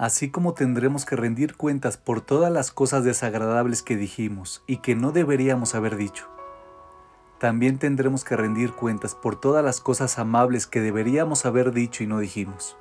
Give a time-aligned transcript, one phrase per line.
[0.00, 4.96] así como tendremos que rendir cuentas por todas las cosas desagradables que dijimos y que
[4.96, 6.26] no deberíamos haber dicho.
[7.38, 12.06] También tendremos que rendir cuentas por todas las cosas amables que deberíamos haber dicho y
[12.06, 12.78] no dijimos.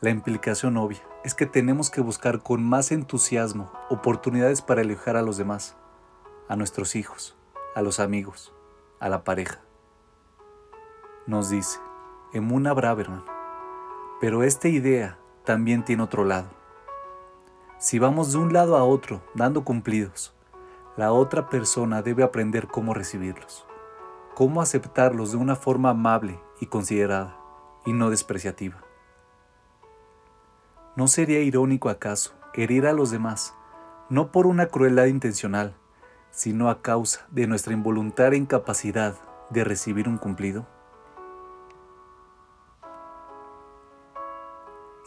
[0.00, 5.22] La implicación obvia es que tenemos que buscar con más entusiasmo oportunidades para alejar a
[5.22, 5.76] los demás,
[6.48, 7.36] a nuestros hijos,
[7.76, 8.52] a los amigos,
[8.98, 9.60] a la pareja.
[11.28, 11.78] Nos dice
[12.32, 13.22] Emuna Braverman,
[14.22, 16.48] pero esta idea también tiene otro lado.
[17.78, 20.32] Si vamos de un lado a otro dando cumplidos,
[20.96, 23.66] la otra persona debe aprender cómo recibirlos,
[24.34, 27.36] cómo aceptarlos de una forma amable y considerada,
[27.84, 28.76] y no despreciativa.
[30.94, 33.54] ¿No sería irónico acaso herir a los demás,
[34.10, 35.74] no por una crueldad intencional,
[36.30, 39.16] sino a causa de nuestra involuntaria incapacidad
[39.50, 40.66] de recibir un cumplido?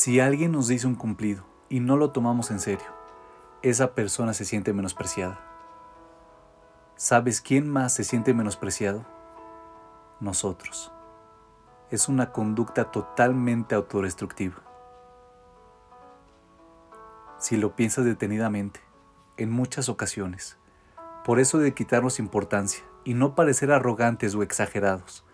[0.00, 2.86] Si alguien nos dice un cumplido y no lo tomamos en serio,
[3.62, 5.40] esa persona se siente menospreciada.
[6.94, 9.04] ¿Sabes quién más se siente menospreciado?
[10.20, 10.92] Nosotros.
[11.90, 14.62] Es una conducta totalmente autodestructiva.
[17.40, 18.78] Si lo piensas detenidamente,
[19.36, 20.58] en muchas ocasiones,
[21.24, 25.24] por eso de quitarnos importancia y no parecer arrogantes o exagerados,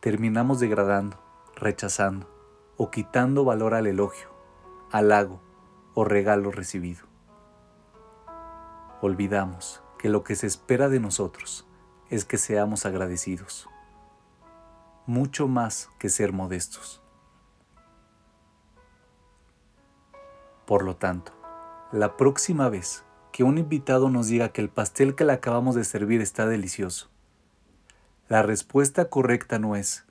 [0.00, 1.22] terminamos degradando,
[1.54, 2.31] rechazando
[2.82, 4.28] o quitando valor al elogio,
[4.90, 5.40] halago
[5.94, 7.06] o regalo recibido.
[9.00, 11.64] Olvidamos que lo que se espera de nosotros
[12.10, 13.68] es que seamos agradecidos,
[15.06, 17.00] mucho más que ser modestos.
[20.66, 21.30] Por lo tanto,
[21.92, 25.84] la próxima vez que un invitado nos diga que el pastel que le acabamos de
[25.84, 27.10] servir está delicioso,
[28.28, 30.04] la respuesta correcta no es,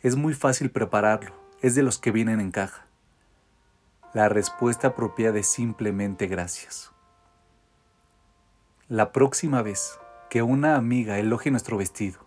[0.00, 2.84] es muy fácil prepararlo, es de los que vienen en caja.
[4.12, 6.92] La respuesta apropiada es simplemente gracias.
[8.86, 12.20] La próxima vez que una amiga elogie nuestro vestido,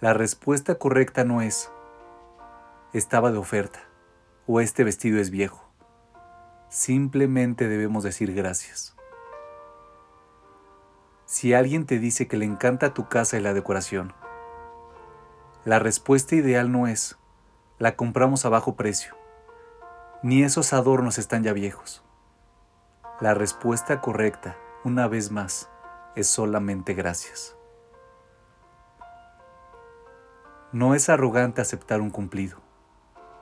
[0.00, 1.72] la respuesta correcta no es
[2.92, 3.80] estaba de oferta
[4.46, 5.68] o este vestido es viejo.
[6.68, 8.94] Simplemente debemos decir gracias.
[11.26, 14.12] Si alguien te dice que le encanta tu casa y la decoración,
[15.64, 17.18] la respuesta ideal no es
[17.82, 19.16] la compramos a bajo precio.
[20.22, 22.04] Ni esos adornos están ya viejos.
[23.20, 25.68] La respuesta correcta, una vez más,
[26.14, 27.56] es solamente gracias.
[30.70, 32.58] No es arrogante aceptar un cumplido.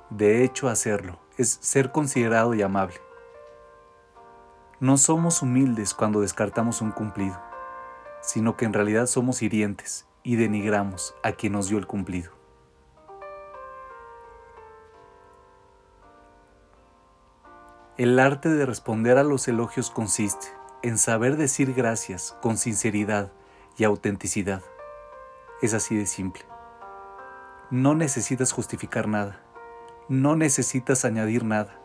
[0.09, 2.97] De hecho, hacerlo es ser considerado y amable.
[4.81, 7.39] No somos humildes cuando descartamos un cumplido,
[8.22, 12.40] sino que en realidad somos hirientes y denigramos a quien nos dio el cumplido.
[18.00, 20.47] El arte de responder a los elogios consiste
[20.81, 23.31] en saber decir gracias con sinceridad
[23.77, 24.62] y autenticidad.
[25.61, 26.43] Es así de simple.
[27.71, 29.43] No necesitas justificar nada.
[30.09, 31.78] No necesitas añadir nada.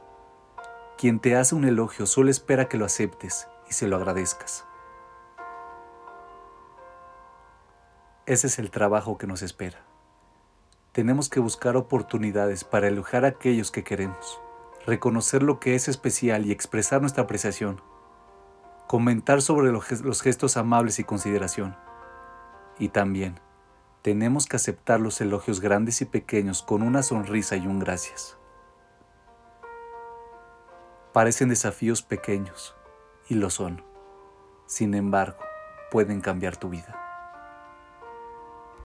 [0.97, 4.65] Quien te hace un elogio solo espera que lo aceptes y se lo agradezcas.
[8.25, 9.79] Ese es el trabajo que nos espera.
[10.93, 14.39] Tenemos que buscar oportunidades para elogiar a aquellos que queremos
[14.85, 17.81] reconocer lo que es especial y expresar nuestra apreciación,
[18.87, 21.75] comentar sobre los gestos amables y consideración.
[22.77, 23.39] Y también
[24.01, 28.37] tenemos que aceptar los elogios grandes y pequeños con una sonrisa y un gracias.
[31.13, 32.75] Parecen desafíos pequeños,
[33.29, 33.83] y lo son.
[34.67, 35.39] Sin embargo,
[35.89, 37.04] pueden cambiar tu vida.